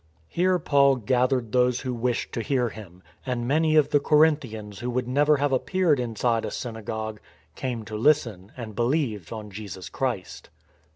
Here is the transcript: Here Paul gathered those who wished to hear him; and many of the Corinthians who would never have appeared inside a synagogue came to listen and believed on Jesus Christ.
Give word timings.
Here 0.29 0.57
Paul 0.57 0.95
gathered 0.95 1.51
those 1.51 1.81
who 1.81 1.93
wished 1.93 2.31
to 2.31 2.41
hear 2.41 2.69
him; 2.69 3.03
and 3.23 3.47
many 3.47 3.75
of 3.75 3.89
the 3.89 3.99
Corinthians 3.99 4.79
who 4.79 4.89
would 4.89 5.07
never 5.07 5.37
have 5.37 5.51
appeared 5.51 5.99
inside 5.99 6.43
a 6.43 6.49
synagogue 6.49 7.19
came 7.55 7.85
to 7.85 7.95
listen 7.95 8.51
and 8.57 8.75
believed 8.75 9.31
on 9.31 9.51
Jesus 9.51 9.89
Christ. 9.89 10.49